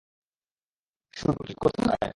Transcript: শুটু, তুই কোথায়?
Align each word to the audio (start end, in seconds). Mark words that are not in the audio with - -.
শুটু, 1.13 1.41
তুই 1.47 1.55
কোথায়? 1.61 2.09